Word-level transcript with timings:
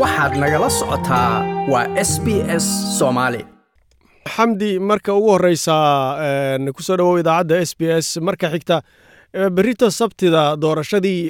waxaad 0.00 0.32
nagala 0.42 0.68
socotaa 0.78 1.32
waa 1.72 1.86
s 2.10 2.12
b 2.24 2.26
s 2.62 2.66
soomaali 2.98 3.40
xamdi 4.34 4.70
marka 4.90 5.10
ugu 5.18 5.30
horeysa 5.36 5.74
ku 6.76 6.82
soo 6.86 6.96
dhawow 7.00 7.18
idaacadda 7.22 7.56
s 7.70 7.72
b 7.78 7.90
s 8.04 8.08
marka 8.28 8.46
xigta 8.54 8.76
berito 9.56 9.86
sabtida 10.00 10.42
doorashadii 10.64 11.20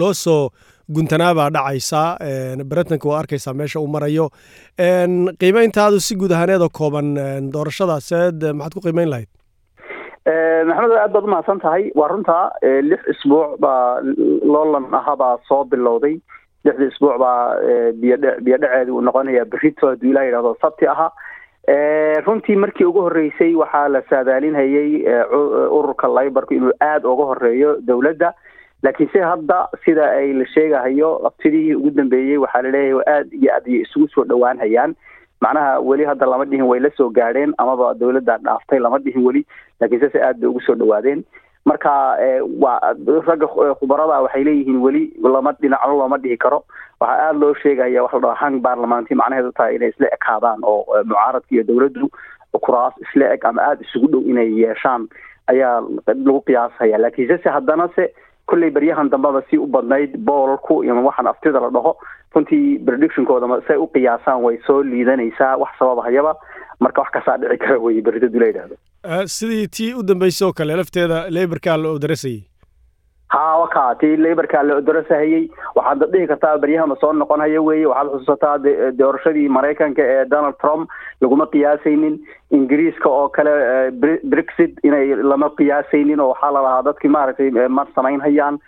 loo 0.00 0.12
soo 0.24 0.42
guntanaabaa 0.96 1.48
dhacaysa 1.56 2.02
baritanka 2.70 3.06
waa 3.10 3.18
arkaysaa 3.22 3.54
meesha 3.60 3.80
uu 3.80 3.90
marayo. 3.96 4.26
Qiimeyntaadu 5.40 6.00
si 6.06 6.14
guud 6.20 6.32
ahaaneedoo 6.36 6.68
kooban 6.78 7.08
doorashada 7.54 7.96
seed 8.10 8.38
maxaad 8.58 8.74
ku 8.76 8.80
qiimeyn 8.86 9.10
lahayd? 9.12 9.30
Maxamed 10.68 10.96
aad 11.02 11.12
baad 11.14 11.24
umahadsan 11.28 11.60
tahay. 11.64 11.82
Waa 11.98 12.08
runtaa 12.12 12.44
lix 12.90 13.00
isbuuc 13.14 13.56
baa 13.64 14.00
loolan 14.54 14.86
ahabaa 15.00 15.34
soo 15.48 15.62
bilowday 15.72 16.14
lixda 16.64 16.84
isbuuc 16.90 17.18
baa 17.18 17.56
biyodhe 18.00 18.30
biyodhaceedi 18.44 18.90
uu 18.90 19.00
noqonaya 19.08 19.44
berito 19.44 19.88
hadduu 19.90 20.10
ilah 20.10 20.24
yidhahdo 20.26 20.56
sabti 20.62 20.86
ahaa 20.86 21.10
runtii 22.26 22.56
markii 22.56 22.84
ugu 22.84 23.00
horreysay 23.06 23.54
waxaa 23.54 23.88
la 23.88 24.02
saadaalinhayay 24.10 25.04
ururka 25.78 26.08
libarku 26.08 26.54
inuu 26.54 26.72
aada 26.80 27.08
uga 27.08 27.24
horeeyo 27.24 27.76
dowladda 27.80 28.32
laakiin 28.82 29.08
si 29.12 29.18
hadda 29.18 29.68
sida 29.84 30.10
ay 30.10 30.32
la 30.32 30.46
sheegahayo 30.46 31.26
abtidihii 31.26 31.74
ugu 31.74 31.90
dambeeyey 31.90 32.36
waxaa 32.36 32.62
la 32.62 32.70
leeyahay 32.70 33.04
aad 33.16 33.32
iyo 33.32 33.52
aad 33.54 33.66
iyo 33.66 33.80
isugu 33.82 34.08
soo 34.08 34.24
dhawaanhayaan 34.24 34.94
macnaha 35.40 35.80
weli 35.80 36.04
hadda 36.04 36.26
lama 36.26 36.44
dhihin 36.44 36.66
way 36.68 36.80
la 36.80 36.90
soo 36.96 37.08
gaadheen 37.10 37.54
amaba 37.58 37.94
dowladda 37.94 38.38
dhaaftay 38.38 38.78
lama 38.78 38.98
dhihin 38.98 39.24
weli 39.26 39.46
laakiin 39.80 40.00
sase 40.00 40.22
aad 40.22 40.38
bay 40.40 40.48
ugu 40.50 40.60
soo 40.60 40.74
dhawaadeen 40.74 41.24
marka 41.64 41.90
waa 42.60 42.94
ragga 43.26 43.46
khubarada 43.80 44.20
waxay 44.26 44.44
leeyihiin 44.44 44.80
weli 44.84 45.04
lama 45.22 45.52
dhinacno 45.60 45.98
looma 45.98 46.18
dhihi 46.18 46.36
karo. 46.36 46.64
Waxaa 47.00 47.28
aada 47.28 47.38
loo 47.38 47.54
sheegaya 47.62 48.02
waxa 48.02 48.18
la 48.18 48.28
dhaha 48.28 48.40
hang 48.44 48.60
baarlamaanti 48.60 49.14
macnaheedu 49.14 49.52
tahay 49.52 49.76
inay 49.76 49.88
isla 49.94 50.08
ekaadaan 50.16 50.60
oo 50.62 50.84
mucaaradka 51.04 51.50
iyo 51.54 51.64
dowladdu 51.64 52.10
kuraas 52.60 52.94
isla 53.06 53.32
eg 53.34 53.44
ama 53.44 53.62
aada 53.62 53.82
isugu 53.82 54.08
dhow 54.12 54.22
inay 54.30 54.50
yeeshaan. 54.60 55.08
Ayaa 55.46 55.80
lagu 56.06 56.40
qiyaashaya 56.46 56.98
laakiin 56.98 57.28
sase 57.28 57.48
haddana 57.50 57.88
se 57.96 58.12
kolley 58.46 58.70
baryahan 58.70 59.08
dambeba 59.10 59.42
si 59.50 59.58
u 59.58 59.66
badnayd 59.66 60.16
boolku 60.24 60.84
iyo 60.84 60.94
waxaan 61.04 61.26
aftida 61.32 61.60
la 61.60 61.70
dhaho 61.70 61.96
runtii 62.34 62.78
predictionkooda 62.86 63.60
say 63.66 63.76
u 63.76 63.86
qiyaasaan 63.86 64.42
way 64.44 64.58
soo 64.66 64.82
liidanaysaa 64.82 65.56
wax 65.56 65.72
sababahayaba 65.78 66.34
marka 66.80 67.00
wax 67.02 67.10
kasaa 67.18 67.36
dhici 67.42 67.58
kara 67.66 67.78
wey 67.86 68.00
berritadu 68.08 68.40
la 68.40 68.46
yidhahdo 68.50 68.76
sidii 69.36 69.66
tii 69.76 69.92
u 70.00 70.02
dambeysay 70.02 70.48
oo 70.48 70.52
kale 70.52 70.76
lafteeda 70.82 71.18
lebarkaa 71.38 71.76
la 71.84 71.88
odarasayey 71.98 72.42
ha 73.34 73.42
waka 73.60 73.82
tii 74.00 74.16
laborkaa 74.24 74.62
la 74.66 74.74
odarasahayey 74.80 75.44
waxaad 75.76 76.02
dhihi 76.12 76.26
kartaa 76.32 76.58
beryahama 76.64 76.96
soo 77.00 77.12
noqonhaya 77.20 77.62
weye 77.68 77.86
waxaad 77.92 78.10
xusuusataa 78.12 78.52
doorashadii 78.98 79.48
maraykanka 79.56 80.02
ee 80.14 80.24
donald 80.34 80.56
trump. 80.62 80.90
Laguma 81.20 81.46
qiyaasaynin. 81.54 82.14
Ingiriiska 82.58 83.08
oo 83.08 83.28
kale 83.36 83.50
brexit 84.34 84.78
inay 84.88 85.06
lama 85.32 85.48
qiyaasaynin 85.58 86.20
oo 86.20 86.28
waxaa 86.32 86.52
lalahaa 86.56 86.82
dadkii 86.90 87.10
maaragtay 87.16 87.50
ma 87.78 87.86
samaynhayaan 87.96 88.58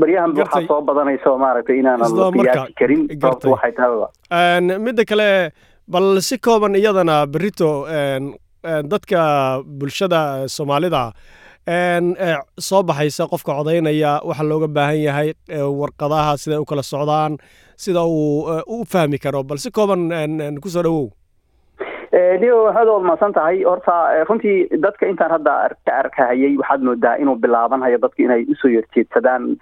beryahan 0.00 0.36
waxaa 0.42 0.66
soo 0.68 0.80
badanaysa 0.90 1.36
maaragtay 1.44 1.78
inaanan 1.82 2.16
la 2.20 2.30
qiyaasi 2.38 2.72
karin. 2.80 3.02
sababtu 3.20 3.50
waxay 3.54 3.72
tahayba 3.72 4.78
midda 4.88 5.04
kale 5.12 5.28
bal 5.88 6.20
si 6.22 6.38
kooban 6.38 6.74
iyadana 6.74 7.26
berito 7.26 7.86
dadka 8.92 9.62
bulshada 9.66 10.48
soomaalida 10.48 11.12
soo 12.58 12.82
baxaysa 12.82 13.26
qofka 13.32 13.52
codaynaya 13.58 14.20
waxa 14.28 14.44
looga 14.44 14.68
baahan 14.68 15.00
yahay 15.06 15.28
warqadaha 15.80 16.36
siday 16.42 16.58
u 16.58 16.64
kala 16.64 16.82
socdaan 16.82 17.36
sida 17.76 18.02
uu 18.04 18.46
u 18.66 18.84
fahmi 18.84 19.18
karo. 19.18 19.42
Bal 19.42 19.58
si 19.58 19.70
kooban 19.70 20.10
ku 20.62 20.68
soo 20.68 20.82
dhawow. 20.82 21.10
Dio 22.40 22.56
waxaad 22.66 22.88
ood 22.88 23.04
mahadsan 23.06 23.32
tahay 23.32 23.62
horta 23.64 24.24
runtii 24.28 24.68
dadka 24.84 25.06
intaan 25.10 25.30
hadda 25.38 25.54
ka 25.86 25.92
arkahayay 26.02 26.56
waxaad 26.60 26.82
moodaa 26.86 27.16
inuu 27.22 27.36
bilaabanhayo 27.42 27.98
dadka 27.98 28.22
inay 28.22 28.42
u 28.50 28.54
soo 28.60 28.68
yerjeedsadaan 28.70 29.56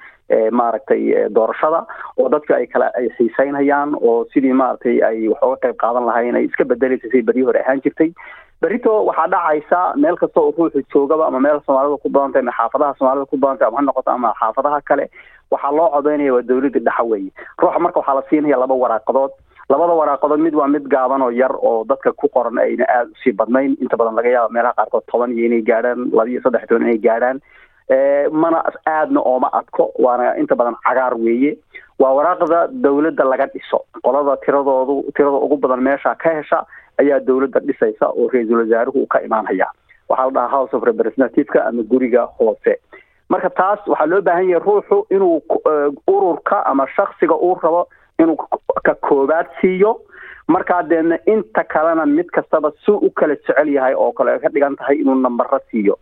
maaragtay 0.51 1.29
doorashada 1.35 1.87
oo 2.19 2.29
dadka 2.29 2.57
ay 2.57 2.67
kala 2.67 2.91
ay 2.99 3.09
xiiseynhayaan 3.19 3.95
oo 4.01 4.25
sidii 4.35 4.53
maaragtay 4.53 5.03
ay 5.03 5.29
wax 5.29 5.43
uga 5.43 5.57
qayb 5.67 5.77
qaadan 5.83 6.07
lahayn 6.11 6.37
ay 6.41 6.45
iska 6.51 6.65
bedelaysa 6.65 7.09
siday 7.09 7.23
beryi 7.23 7.43
hore 7.49 7.61
ahaan 7.65 7.81
jirtay. 7.85 8.13
Berito 8.61 8.93
waxaa 9.09 9.29
dhacaysa 9.33 9.79
meel 9.97 10.17
kasta 10.21 10.41
oo 10.41 10.53
ruuxu 10.57 10.83
joogaba 10.93 11.27
ama 11.27 11.41
meel 11.41 11.61
soomaalida 11.67 11.97
ku 12.03 12.09
badantay 12.13 12.41
ama 12.45 12.53
xaafadaha 12.53 12.95
soomaalida 12.99 13.27
ku 13.31 13.37
badantay 13.41 13.69
ama 13.69 13.79
ha 13.79 13.83
noqoto 13.89 14.11
ama 14.13 14.35
xaafadaha 14.41 14.81
kale 14.85 15.07
waxaa 15.51 15.73
loo 15.77 15.89
codeynaya 15.95 16.35
waa 16.35 16.43
dowladda 16.43 16.81
dhexa 16.81 17.03
weeye. 17.09 17.31
Ruuxa 17.59 17.79
marka 17.81 18.01
waxaa 18.01 18.15
la 18.19 18.23
siinaya 18.29 18.61
laba 18.61 18.75
waraaqadood. 18.75 19.33
Labada 19.71 19.95
waraaqadood 19.97 20.41
mid 20.45 20.55
waa 20.55 20.69
mid 20.69 20.85
gaaban 20.93 21.23
oo 21.23 21.31
yar 21.31 21.57
oo 21.57 21.85
dadka 21.89 22.13
ku 22.13 22.29
qoran 22.29 22.59
ayna 22.59 22.85
aada 22.85 23.09
u 23.09 23.17
sii 23.25 23.33
badnayn. 23.33 23.77
Inta 23.81 23.97
badan 23.97 24.15
laga 24.21 24.29
yaaba 24.29 24.53
meelaha 24.53 24.77
qaarkood 24.77 25.09
toban 25.09 25.33
iyo 25.33 25.47
inay 25.49 25.63
gaadhaan 25.63 26.11
laba 26.13 26.29
iyo 26.29 26.41
saddex 26.45 26.69
toban 26.69 26.83
inay 26.85 26.99
gaadhaan 27.01 27.41
mana 28.33 28.63
aadna 28.87 29.21
ooma 29.21 29.51
adko 29.53 29.93
waana 29.99 30.37
inta 30.39 30.55
badan 30.57 30.77
cagaar 30.87 31.15
weeye. 31.15 31.57
Waa 31.99 32.13
waraaqda 32.15 32.69
dowladda 32.73 33.25
laga 33.25 33.47
dhiso. 33.47 33.85
Qolada 34.05 34.37
tiradoodu 34.45 35.13
tirada 35.17 35.37
ugu 35.45 35.57
badan 35.57 35.81
meesha 35.83 36.15
ka 36.15 36.31
hesha 36.39 36.65
ayaa 37.01 37.21
dowladda 37.21 37.61
dhisaysa 37.61 38.09
oo 38.09 38.29
ra'iisul 38.33 38.63
wasaaruhu 38.63 39.07
ka 39.07 39.21
imaanhaya 39.27 39.67
waxaa 40.09 40.25
la 40.27 40.31
dhahaa 40.33 40.49
house 40.55 40.73
of 40.77 40.83
representativeka 40.83 41.65
ama 41.67 41.83
guriga 41.83 42.27
hoose. 42.39 42.79
Marka 43.29 43.51
taas 43.51 43.81
waxaa 43.87 44.07
loo 44.07 44.21
baahan 44.23 44.49
yahay 44.49 44.65
ruuxu 44.67 45.07
inuu 45.11 45.43
ururka 46.09 46.63
ama 46.67 46.87
shaksiga 46.97 47.35
uu 47.35 47.55
rabo 47.63 47.89
inuu 48.19 48.37
ka 48.85 48.95
koobaad 48.95 49.47
siiyo. 49.61 50.01
Markaa 50.49 50.83
deedna 50.83 51.19
inta 51.27 51.63
kalena 51.65 52.07
mid 52.07 52.27
kastaba 52.35 52.73
si 52.85 52.91
u 52.93 53.11
kala 53.11 53.37
jecel 53.37 53.69
yahay 53.69 53.95
oo 53.95 54.13
kale 54.13 54.39
ka 54.41 54.49
dhigan 54.49 54.77
tahay 54.77 54.97
inuu 54.99 55.15
nambaro 55.15 55.61
siiyo 55.71 55.99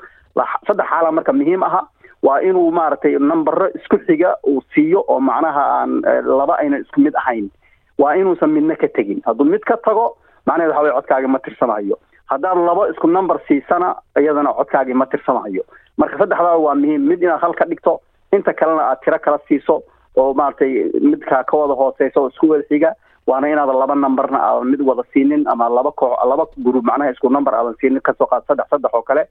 saddex 0.67 0.87
xaala 0.91 1.13
marka 1.13 1.33
muhiim 1.33 1.63
aha 1.63 1.81
waa 2.23 2.41
inuu 2.43 2.71
maaragtay 2.79 3.19
nambaro 3.19 3.69
isku 3.79 3.99
xiga 4.07 4.37
uu 4.47 4.63
siiyo 4.75 5.05
oo 5.09 5.21
macnaha 5.21 5.63
aan 5.81 6.03
laba 6.39 6.55
aynan 6.59 6.81
isku 6.83 7.01
mid 7.01 7.15
ahayn. 7.15 7.51
Waa 7.99 8.15
inuusan 8.15 8.51
midna 8.51 8.77
ka 8.77 8.89
tegin. 8.89 9.23
Hadduu 9.27 9.45
mid 9.47 9.63
ka 9.67 9.77
tago 9.87 10.17
macnaheed 10.47 10.71
waxa 10.71 10.83
wey 10.83 10.93
codkaagi 10.99 11.27
ma 11.31 11.39
tirsamahayo 11.39 11.99
haddaad 12.31 12.59
labo 12.69 12.87
isku 12.91 13.07
number 13.07 13.39
siisana 13.49 13.95
iyadana 14.19 14.53
codkaagi 14.59 14.95
ma 14.95 15.07
tirsamahayo 15.07 15.63
marka 15.97 16.19
saddexdaa 16.19 16.57
waa 16.67 16.75
muhiim. 16.75 17.03
Mid 17.11 17.23
inaad 17.23 17.41
hal 17.43 17.55
ka 17.55 17.65
dhigto 17.71 18.01
inta 18.33 18.53
kalena 18.53 18.83
aad 18.91 19.01
tiro 19.05 19.19
kala 19.19 19.39
siiso 19.49 19.83
oo 20.17 20.35
maaragtay 20.35 20.91
midka 21.11 21.45
ka 21.45 21.57
wada 21.57 21.75
hooseysa 21.75 22.21
oo 22.21 22.29
isku 22.35 22.51
wada 22.51 22.63
xiga 22.71 22.95
waana 23.27 23.49
inaadan 23.51 23.79
laba 23.79 23.95
numberna 23.95 24.39
aadan 24.43 24.71
mid 24.73 24.81
wada 24.81 25.03
siinin 25.13 25.43
ama 25.53 25.69
laba 25.69 25.91
koox 25.93 26.19
laba 26.31 26.47
group 26.67 26.85
macnaha 26.85 27.11
isku 27.15 27.31
number 27.31 27.55
aadan 27.55 27.75
siinin 27.81 28.01
ka 28.01 28.15
soo 28.19 28.27
qaad 28.27 28.43
saddex 28.49 28.67
saddex 28.71 28.91
oo 28.95 29.03
kale 29.03 29.25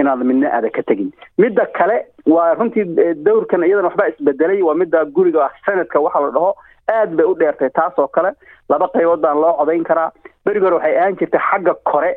inaadan 0.00 0.26
midna 0.26 0.48
aadan 0.56 0.70
ka 0.70 0.82
tegin. 0.82 1.10
Midda 1.38 1.66
kale 1.78 1.96
waa 2.26 2.54
runtii 2.54 2.84
dowrkan 3.24 3.64
iyadana 3.66 3.88
waxbaa 3.88 4.08
isbedelay 4.12 4.62
waa 4.62 4.74
midda 4.74 5.04
guriga 5.04 5.50
sanadka 5.66 6.00
waxaa 6.00 6.22
la 6.26 6.30
dhaho 6.36 6.50
aad 6.92 7.10
bay 7.16 7.26
u 7.26 7.34
dheertay. 7.34 7.70
Taas 7.70 7.98
oo 7.98 8.08
kale 8.08 8.30
laba 8.68 8.88
qaybood 8.94 9.20
baan 9.20 9.40
loo 9.40 9.52
codayn 9.58 9.84
karaa. 9.84 10.10
Berigi 10.44 10.64
hore 10.66 10.76
waxay 10.78 10.96
ahaan 10.98 11.16
jirtay 11.20 11.40
xagga 11.50 11.74
kore 11.90 12.12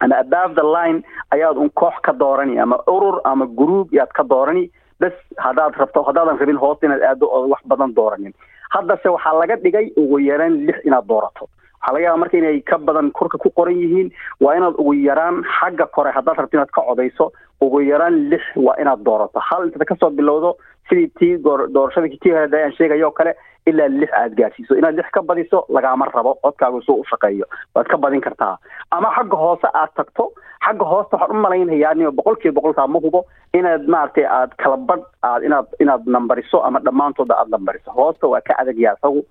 ama 0.00 0.16
above 0.18 0.54
the 0.54 0.62
line 0.76 1.02
ayaad 1.34 1.56
un 1.56 1.70
koox 1.70 1.94
ka 2.02 2.12
doorani 2.12 2.58
ama 2.58 2.76
urur 2.86 3.20
ama 3.24 3.46
group 3.46 3.92
yaad 3.92 4.12
ka 4.16 4.22
doorani. 4.24 4.70
Bes 5.00 5.12
haddaad 5.38 5.74
rabto 5.78 6.02
haddaadan 6.06 6.38
rabin 6.38 6.56
hoos 6.62 6.78
inaad 6.82 7.02
aado 7.02 7.26
oo 7.26 7.48
wax 7.52 7.62
badan 7.66 7.94
dooranin 7.94 8.32
haddase 8.74 9.08
waxaa 9.14 9.34
laga 9.40 9.56
dhigay 9.64 9.90
ugu 9.96 10.18
yaraan 10.18 10.54
lix 10.66 10.78
inaad 10.86 11.06
doorato 11.10 11.48
waxaa 11.82 11.92
laga 11.94 12.04
yaaba 12.06 12.18
marka 12.22 12.36
inay 12.38 12.60
ka 12.62 12.78
badan 12.78 13.10
korka 13.10 13.38
ku 13.38 13.50
qoran 13.50 13.74
yihiin 13.76 14.10
waa 14.40 14.54
inaad 14.56 14.74
ugu 14.78 14.94
yaraan 14.94 15.42
xagga 15.58 15.86
kore 15.86 16.10
haddaad 16.14 16.36
rabto 16.38 16.56
inaad 16.56 16.70
ka 16.70 16.82
codayso 16.88 17.32
ugu 17.64 17.80
yaraan 17.90 18.16
lix 18.30 18.42
waa 18.56 18.76
inaad 18.82 19.02
doorato. 19.06 19.40
Hal 19.48 19.66
intaad 19.68 19.86
ka 19.88 19.96
soo 20.00 20.10
bilowdo 20.10 20.56
sidii 20.88 21.08
tii 21.18 21.36
doorashada 21.74 22.08
tii 22.22 22.32
hore 22.36 22.62
aan 22.64 22.72
sheegayo 22.78 23.10
kale 23.18 23.32
ilaa 23.70 23.88
lix 23.88 24.10
aad 24.20 24.34
gaarsiiso. 24.38 24.74
Inaad 24.80 24.96
lix 24.98 25.10
ka 25.14 25.22
badiso 25.22 25.64
lagaama 25.76 26.06
rabo 26.14 26.34
codkaagu 26.42 26.82
suu 26.82 26.96
u 27.02 27.04
shaqeeyo. 27.10 27.46
Waad 27.74 27.86
ka 27.92 27.96
badin 27.98 28.20
kartaa. 28.20 28.56
Ama 28.90 29.12
xagga 29.16 29.36
hoose 29.44 29.68
aad 29.74 29.92
tagto 29.96 30.32
xagga 30.66 30.84
hoosta 30.92 31.16
waxaan 31.16 31.36
u 31.38 31.42
malaynayaa 31.44 31.94
nio 31.94 32.10
boqol 32.12 32.36
boqolkaa 32.58 32.86
ma 32.86 32.98
hubo 33.04 33.24
inaad 33.54 33.86
maaragtay 33.94 34.26
aad 34.26 34.50
kala 34.62 34.76
badh 34.76 35.06
aad 35.22 35.42
inaad 35.46 35.66
inaad 35.80 36.02
nambariso 36.16 36.62
ama 36.66 36.80
dhammaantooda 36.80 37.34
aad 37.38 37.48
nambariso. 37.54 37.90
Hoosta 37.98 38.26
waa 38.26 38.40
ka 38.40 38.58
adagyaa 38.58 38.94
isagu 38.98 39.22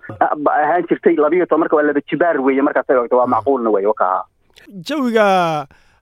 ahaan 0.55 0.87
jirtay 0.89 1.15
labiiyo 1.15 1.45
toban 1.45 1.59
marka 1.65 1.75
waa 1.75 1.83
laba 1.89 2.01
jibaar 2.09 2.39
weeye 2.41 2.61
markaas 2.61 3.11
waa 3.11 3.27
macquulna 3.35 3.69
weye 3.69 3.87
wakaha. 3.87 4.23
Jawiga 4.87 5.27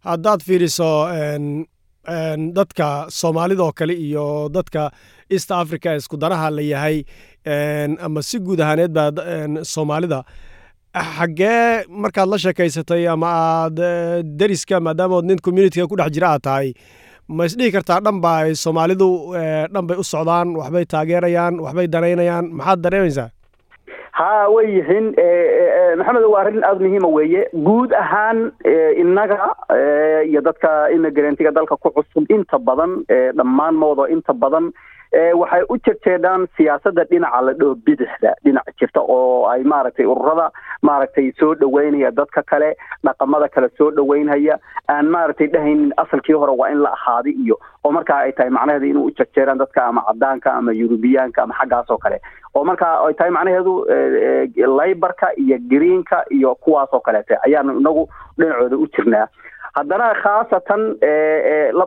haddaad 0.03 0.41
fiiriso 0.47 0.89
dadka 2.57 2.87
soomaalida 3.19 3.63
oo 3.67 3.71
kale 3.79 3.93
iyo 4.07 4.25
dadka 4.55 4.91
east 5.35 5.51
africa 5.51 5.89
isku 5.99 6.15
danaha 6.23 6.49
la 6.57 6.61
yahay 6.73 6.97
ama 8.05 8.21
si 8.29 8.37
guud 8.39 8.59
ahaaneed 8.61 8.91
baa 8.97 9.09
soomaalida. 9.73 10.19
Xaggee 11.15 11.85
markaad 12.03 12.27
la 12.31 12.37
sheekaysatay 12.43 13.03
ama 13.13 13.27
aad 13.29 13.77
deriska 14.39 14.79
maadaamaod 14.85 15.25
nin 15.29 15.39
communityga 15.45 15.85
ku 15.91 15.95
dhex 15.99 16.09
jira 16.15 16.27
aad 16.33 16.41
tahay 16.47 16.69
ma 17.37 17.45
isdhihi 17.49 17.71
kartaa 17.75 17.99
dhan 18.05 18.17
ba 18.23 18.31
ay 18.43 18.55
soomaalidu 18.63 19.09
dhan 19.73 19.85
bay 19.89 19.97
u 20.01 20.03
socdaan 20.13 20.47
waxbay 20.59 20.85
taageerayaan 20.93 21.53
waxbay 21.65 21.87
danaynayaan 21.93 22.45
maxaad 22.57 22.79
dareemaysaa 22.85 23.29
ha 24.19 24.29
way 24.53 24.65
yihiin 24.75 25.07
maxamed 25.99 26.25
waa 26.33 26.41
arrin 26.43 26.63
aada 26.69 26.83
muhiima 26.85 27.07
weeye. 27.17 27.43
Guud 27.67 27.93
ahaan 28.03 28.51
innaga 29.03 29.39
iyo 30.29 30.41
dadka 30.41 30.89
immigrantga 30.95 31.51
dalka 31.51 31.77
ku 31.77 31.89
cusub 31.97 32.25
inta 32.37 32.59
badan 32.59 33.03
dhammaan 33.37 33.75
moodo 33.83 34.07
inta 34.15 34.33
badan 34.33 34.71
waxay 35.41 35.63
u 35.69 35.77
jejeedhaan 35.87 36.47
siyaasadda 36.57 37.03
dhinaca 37.11 37.41
la 37.47 37.53
dhaho 37.59 37.75
bidixda 37.85 38.33
dhinac 38.45 38.67
jirta 38.79 39.01
oo 39.01 39.47
ay 39.53 39.63
maaragtay 39.63 40.05
ururada 40.05 40.51
maaragtay 40.81 41.31
soo 41.39 41.53
dhaweynaya 41.55 42.11
dadka 42.11 42.41
kale 42.43 42.75
dhaqamada 43.03 43.47
kale 43.49 43.69
soo 43.77 43.91
dhaweynhaya 43.91 44.59
aan 44.89 45.09
maaragtay 45.15 45.47
dhahaynin 45.47 45.91
asalkii 45.97 46.33
hore 46.41 46.53
waa 46.61 46.69
in 46.71 46.81
la 46.85 46.91
ahaada 46.97 47.29
iyo 47.29 47.59
oo 47.83 47.91
markaa 47.91 48.19
ay 48.27 48.31
tahay 48.31 48.49
macnaheedu 48.49 48.85
inuu 48.91 49.05
u 49.05 49.11
jejeeraan 49.19 49.57
dadka 49.63 49.85
ama 49.85 50.03
cadaanka 50.07 50.53
ama 50.53 50.71
yurubiyaanka 50.71 51.43
ama 51.43 51.53
xaggaas 51.59 51.89
oo 51.91 51.97
kale. 51.97 52.21
Oo 52.55 52.63
markaa 52.63 52.93
ay 53.07 53.13
tahay 53.13 53.31
macnaheedu 53.31 53.73
laybarka 54.77 55.27
iyo 55.37 55.57
greenka 55.69 56.23
iyo 56.31 56.55
kuwaas 56.55 56.93
oo 56.93 56.99
kaleete 56.99 57.37
ayaanu 57.45 57.79
inagu 57.79 58.09
dhinacooda 58.37 58.77
u 58.77 58.87
jirnaa. 58.87 59.27
Haddana 59.73 60.13
khaasatan 60.23 60.81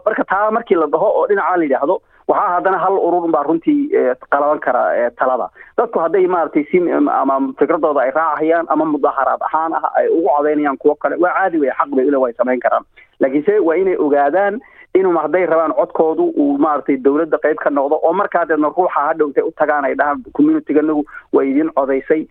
marka 0.05 0.25
taa 0.25 0.51
markii 0.51 0.75
la 0.77 0.87
dhaho 0.87 1.07
oo 1.19 1.27
dhinacaa 1.27 1.57
la 1.57 1.65
yidhaahdo 1.65 2.03
waxaa 2.29 2.55
haddana 2.57 2.79
hal 2.79 2.97
urur 3.07 3.29
baa 3.35 3.43
runtii 3.43 3.91
qalaban 4.33 4.61
kara 4.67 5.11
talada. 5.19 5.49
Dadku 5.79 5.99
hadday 6.05 6.27
maaragtay 6.27 6.65
si 6.71 6.79
ama 7.21 7.41
fikradooda 7.59 8.01
ay 8.07 8.11
raacayaan 8.11 8.67
ama 8.69 8.85
mudaharaad 8.85 9.43
ahaan 9.49 9.73
ah 9.75 9.91
ay 9.99 10.09
ugu 10.09 10.29
codaynayaan 10.37 10.77
kuwo 10.79 10.95
kale 10.95 11.17
waa 11.25 11.33
caadi 11.39 11.59
wey 11.59 11.71
xaq 11.79 11.91
bay 11.97 12.07
ule 12.09 12.17
way 12.25 12.33
samayn 12.39 12.61
karaan. 12.61 12.85
Laakiinse 13.21 13.59
waa 13.59 13.77
inay 13.77 13.97
ogaadaan 13.97 14.61
inuu 14.95 15.17
hadday 15.19 15.47
rabaan 15.47 15.73
codkoodu 15.73 16.25
uu 16.37 16.59
maaragtay 16.59 16.97
dawladda 16.97 17.39
qayb 17.45 17.57
ka 17.65 17.71
noqdo 17.71 17.97
oo 18.03 18.13
markaa 18.13 18.45
deedna 18.49 18.69
ruuxa 18.77 19.01
hadhowtay 19.09 19.43
u 19.45 19.53
tagaan 19.57 19.85
ay 19.85 19.95
dhahaan 19.95 20.23
communityganagu 20.37 21.05
waa 21.33 21.45
idin 21.45 21.71
codaysay 21.79 22.27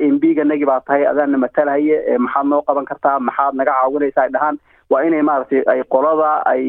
mbiganagi 0.00 0.64
baa 0.66 0.80
tahay 0.80 1.06
adaana 1.06 1.38
matalahaye 1.38 2.18
maxaad 2.18 2.46
noo 2.46 2.62
qaban 2.62 2.84
kartaa 2.84 3.18
maxaad 3.20 3.54
naga 3.54 3.72
caawinaysa 3.72 4.22
ay 4.22 4.30
dhahaan. 4.36 4.58
Waa 4.90 5.02
inay 5.06 5.22
maaragtay 5.22 5.62
ay 5.70 5.82
qolada 5.92 6.42
ay 6.52 6.62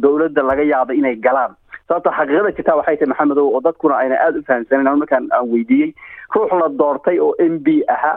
dawladda 0.00 0.42
laga 0.42 0.62
yaabo 0.72 0.92
inay 0.96 1.16
galaan 1.16 1.52
sababto 1.88 2.10
xaqiiqada 2.18 2.52
jirtaa 2.56 2.76
waxay 2.80 2.96
tahay 2.96 3.08
maxamedow 3.12 3.46
oo 3.54 3.60
dadkuna 3.68 3.96
ayna 4.02 4.16
aada 4.26 4.38
u 4.38 4.46
fahamsanen 4.48 4.98
markaan 5.02 5.28
aan 5.38 5.50
weydiiyey 5.52 5.92
ruux 6.34 6.50
la 6.62 6.68
doortay 6.80 7.18
oo 7.18 7.34
m 7.38 7.58
b 7.68 7.80
ahaa 7.96 8.16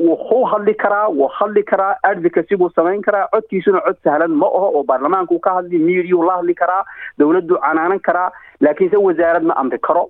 wuu 0.00 0.44
hadli 0.50 0.74
karaa 0.82 1.08
wuu 1.08 1.28
hadli 1.38 1.62
karaa 1.70 1.92
advocacy 2.10 2.56
buu 2.56 2.70
samayn 2.76 3.02
karaa 3.02 3.26
codkiisuna 3.34 3.80
cod 3.86 3.96
sahlan 4.04 4.32
ma 4.42 4.46
aho 4.46 4.68
oo 4.78 4.82
baarlamaanku 4.90 5.38
ka 5.46 5.54
hadli 5.58 5.78
mediau 5.88 6.22
la 6.28 6.36
hadli 6.40 6.54
karaa 6.62 6.84
dawladdu 7.18 7.58
canaanan 7.66 8.00
karaa 8.08 8.30
laakiinse 8.60 8.96
wasaarad 9.08 9.42
ma 9.50 9.54
amri 9.64 9.78
karo 9.88 10.04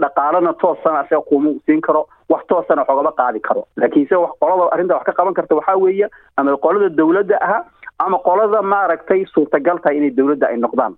dhaqaalana 0.00 0.52
toosana 0.62 1.02
isaga 1.06 1.20
kuma 1.28 1.50
siin 1.66 1.80
karo 1.88 2.06
wax 2.32 2.46
toosana 2.48 2.84
xogama 2.88 3.12
qaadi 3.20 3.40
karo. 3.48 3.66
Laakiinse 3.76 4.14
qolada 4.40 4.70
arrinta 4.74 4.94
wax 4.96 5.04
ka 5.06 5.12
qaban 5.20 5.34
karta 5.34 5.54
waxaa 5.60 5.76
weeye 5.84 6.08
ama 6.36 6.56
qolada 6.56 6.88
dawladda 6.88 7.36
aha 7.46 7.58
ama 8.06 8.18
qolada 8.28 8.62
maaragtay 8.62 9.24
suurtagal 9.34 9.78
tahay 9.84 9.96
inay 10.00 10.10
dawladda 10.10 10.46
ay 10.48 10.56
noqdaan 10.64 10.96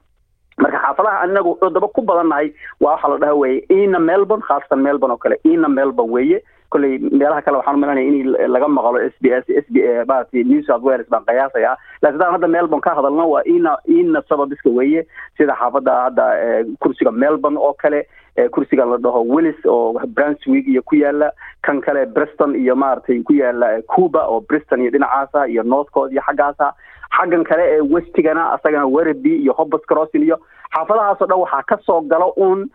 marka 0.59 0.79
xaafadaha 0.85 1.21
anagu 1.27 1.57
daba 1.75 1.89
ku 1.89 2.03
badannahay 2.03 2.53
waa 2.81 2.93
waxaa 2.95 3.11
la 3.15 3.19
dhaha 3.25 3.35
weye 3.43 3.65
ina 3.69 3.99
melbourne 3.99 4.43
khaasatan 4.49 4.83
melbourne 4.83 5.13
oo 5.15 5.17
kale. 5.25 5.37
Ina 5.45 5.69
melbourne 5.69 6.13
weeye. 6.13 6.41
Kolley 6.71 6.99
meelaha 6.99 7.41
kale 7.43 7.57
waxaan 7.57 7.77
umalanaya 7.81 8.05
in 8.07 8.33
laga 8.55 8.69
maqlo 8.69 9.01
s 9.01 9.15
b 9.23 9.31
s 9.33 9.45
s 9.49 9.65
b 9.73 9.77
maaragtay 10.09 10.45
new 10.45 10.61
south 10.69 10.83
wales 10.89 11.09
baan 11.09 11.25
qiyaasaya 11.29 11.71
laakiin 12.03 12.19
hadaan 12.21 12.33
hadda 12.37 12.49
melbourne 12.57 12.83
ka 12.87 12.93
hadalno 12.99 13.25
waa 13.31 13.43
ina 13.55 13.73
ina 13.87 14.21
sababiska 14.29 14.69
weeye 14.71 15.07
sida 15.39 15.57
xaafadda 15.61 15.95
hadda 16.05 16.25
kursiga 16.85 17.11
melbourne 17.25 17.57
oo 17.59 17.73
kale 17.73 18.05
kursiga 18.51 18.85
la 18.85 18.97
dhaho 18.97 19.23
willis 19.29 19.57
oo 19.67 19.93
brunswick 20.07 20.67
iyo 20.69 20.83
ku 20.83 20.95
yaalla 20.97 21.33
kan 21.63 21.81
kale 21.81 22.07
briston 22.07 22.55
iyo 22.57 22.77
maaragtay 22.77 23.23
ku 23.23 23.33
yaalla 23.33 23.83
cuba 23.95 24.27
oo 24.29 24.41
briston 24.41 24.81
iyo 24.81 24.91
dhinacaasa 24.91 25.49
iyo 25.49 25.63
northcourt 25.63 26.13
iyo 26.13 26.23
xaggaasa. 26.23 26.73
Xaggan 27.17 27.45
kale 27.45 27.63
ee 27.75 27.81
westigana 27.81 28.53
asagana 28.53 28.87
werreby 28.87 29.37
iyo 29.43 29.53
hobos 29.53 29.81
crossin 29.89 30.23
iyo 30.23 30.39
xaafadahaasoo 30.75 31.27
dhan 31.27 31.39
waxaa 31.41 31.63
ka 31.63 31.79
soo 31.87 32.01
gala 32.01 32.27
uun 32.37 32.69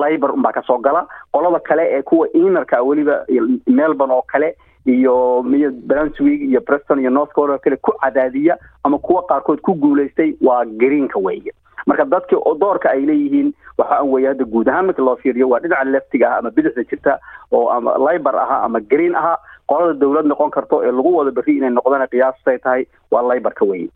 labor 0.00 0.30
unbaa 0.32 0.52
ka 0.52 0.62
soo 0.62 0.78
gala. 0.78 1.06
Qolada 1.32 1.58
kale 1.60 1.82
ee 1.96 2.02
kuwa 2.02 2.28
inarka 2.32 2.82
weliba 2.82 3.24
melbourne 3.66 4.14
oo 4.14 4.22
kale 4.22 4.56
iyo 4.86 5.42
miyo 5.42 5.70
brunswick 5.70 6.40
iyo 6.42 6.60
briston 6.60 7.00
iyo 7.00 7.10
northcourt 7.10 7.50
oo 7.52 7.58
kale 7.58 7.76
ku 7.76 7.92
cadaadiya 8.00 8.56
ama 8.84 8.98
kuwa 8.98 9.22
qaarkood 9.26 9.60
ku 9.60 9.74
guulaystay 9.74 10.34
waa 10.40 10.64
greenka 10.64 11.18
weeye 11.18 11.52
marka 11.86 12.04
dadki 12.14 12.36
doorka 12.62 12.88
ay 12.94 13.02
leeyihiin 13.10 13.48
waxa 13.78 13.94
an 14.02 14.08
weeye 14.12 14.28
hadda 14.32 14.44
guud 14.54 14.68
ahaan 14.68 14.86
marka 14.90 15.02
loo 15.08 15.16
fiiriyo 15.22 15.48
waa 15.52 15.60
dhinaca 15.64 15.84
leftiga 15.94 16.26
ah 16.32 16.38
ama 16.40 16.50
bidixda 16.56 16.84
jirta 16.90 17.12
oo 17.56 17.66
ama 17.76 17.90
libor 18.06 18.36
aha 18.44 18.56
ama 18.66 18.80
green 18.92 19.14
aha 19.22 19.34
qolada 19.72 19.94
dawlad 20.02 20.26
noqon 20.32 20.50
karto 20.56 20.76
ee 20.86 20.92
lagu 20.98 21.10
wada 21.18 21.30
berri 21.38 21.56
inay 21.58 21.70
noqdana 21.78 22.06
qiyaastay 22.14 22.58
tahay 22.64 22.82
waa 23.14 23.22
liborka 23.34 23.64
weeye 23.70 23.88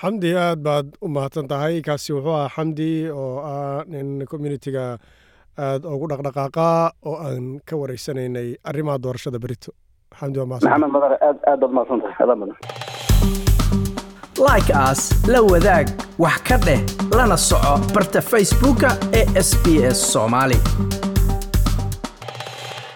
xamdi 0.00 0.30
aad 0.44 0.60
baad 0.68 0.86
u 1.04 1.08
mahadsan 1.16 1.48
tahay 1.52 1.74
kaasi 1.88 2.12
wuxuu 2.16 2.34
ahaa 2.38 2.48
xamdi 2.56 2.90
oo 3.22 3.32
ah 3.52 3.80
nin 3.94 4.08
communitiga 4.32 4.84
aada 5.66 5.86
ugu 5.94 6.06
dhaqdhaqaaqa 6.12 6.66
oo 7.10 7.16
aan 7.26 7.44
ka 7.68 7.74
wareysanaynay 7.82 8.48
arrimaha 8.70 8.98
doorashada 9.04 9.38
berito 9.44 9.70
xamdi 10.20 10.38
waa 10.40 10.48
mahadsan. 10.50 10.70
Maxamed 10.70 10.92
madar 10.96 11.12
aad 11.28 11.38
aad 11.50 11.60
baad 11.64 11.72
mahadsan 11.78 12.00
tahay 12.04 12.16
adaa 12.24 12.36
badan 12.40 12.56
like 14.48 14.70
as 14.74 15.00
la 15.28 15.40
wadaag 15.50 15.86
wax 16.18 16.38
ka 16.48 16.56
dheh 16.66 16.80
lana 17.16 17.36
soco 17.36 17.74
barta 17.94 18.20
facebooka 18.30 18.90
ee 19.20 19.24
sb 19.48 19.66
s 19.90 19.98
soomaali 20.12 20.58